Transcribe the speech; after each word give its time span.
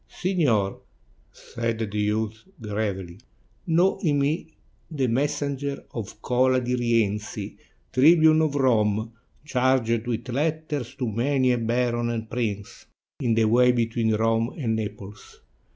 "Signor," 0.07 0.81
said 1.31 1.77
the 1.77 1.95
youth 1.99 2.45
gravely, 2.59 3.19
"know 3.67 3.99
in 4.01 4.17
me 4.17 4.57
the 4.89 5.05
messenger 5.05 5.83
of 5.93 6.23
Cola 6.23 6.59
di 6.59 6.73
Rienzi, 6.75 7.55
Tribune 7.93 8.41
of 8.41 8.55
Rome, 8.55 9.13
charged 9.45 10.07
with 10.07 10.27
letters 10.29 10.95
to 10.95 11.07
many 11.07 11.51
a 11.51 11.59
baron 11.59 12.09
and 12.09 12.27
prince 12.27 12.87
in 13.19 13.35
the 13.35 13.45
ways 13.45 13.75
between 13.75 14.15
Rome 14.15 14.55
and 14.57 14.75
Naples. 14.75 15.41